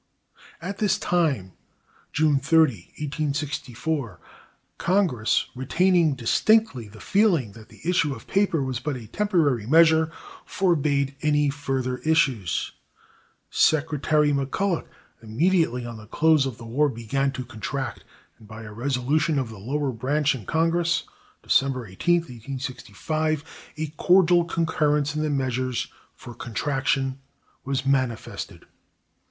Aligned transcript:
At 0.63 0.79
this 0.79 0.97
time 0.97 1.51
(June 2.11 2.39
30, 2.39 2.85
1864) 3.03 4.19
Congress, 4.79 5.45
retaining 5.53 6.15
distinctly 6.15 6.87
the 6.87 6.99
feeling 6.99 7.51
that 7.51 7.69
the 7.69 7.87
issue 7.87 8.11
of 8.15 8.25
paper 8.25 8.63
was 8.63 8.79
but 8.79 8.95
a 8.97 9.05
temporary 9.05 9.67
measure, 9.67 10.11
forbade 10.43 11.13
any 11.21 11.51
further 11.51 11.97
issues. 11.97 12.71
Secretary 13.51 14.33
McCulloch, 14.33 14.87
immediately 15.21 15.85
on 15.85 15.97
the 15.97 16.07
close 16.07 16.47
of 16.47 16.57
the 16.57 16.65
war, 16.65 16.89
began 16.89 17.31
to 17.33 17.45
contract, 17.45 18.03
and, 18.39 18.47
by 18.47 18.63
a 18.63 18.73
resolution 18.73 19.37
of 19.37 19.49
the 19.49 19.59
lower 19.59 19.91
branch 19.91 20.33
in 20.33 20.47
Congress 20.47 21.03
(December 21.43 21.85
18, 21.85 22.21
1865), 22.21 23.43
a 23.77 23.87
cordial 23.97 24.45
concurrence 24.45 25.15
in 25.15 25.21
the 25.21 25.29
measures 25.29 25.89
for 26.15 26.33
contraction 26.33 27.19
was 27.63 27.85
manifested. 27.85 28.65